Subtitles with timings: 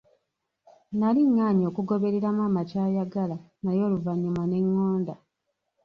[0.91, 5.15] Nnali ngaanye okugoberera maama kyayagala naye oluvannyuma ne ngonda.